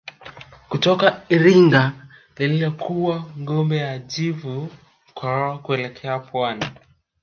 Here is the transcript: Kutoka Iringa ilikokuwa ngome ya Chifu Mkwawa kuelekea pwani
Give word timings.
Kutoka 0.69 1.07
Iringa 1.29 1.83
ilikokuwa 2.37 3.25
ngome 3.39 3.77
ya 3.77 3.99
Chifu 3.99 4.69
Mkwawa 5.09 5.59
kuelekea 5.59 6.19
pwani 6.19 6.65